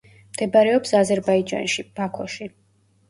მდებარეობს 0.35 0.95
აზერბაიჯანში, 1.01 1.85
ბაქოში. 2.01 2.49